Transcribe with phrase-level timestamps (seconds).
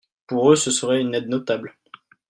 [0.25, 1.75] Pour eux, ce serait une aide notable.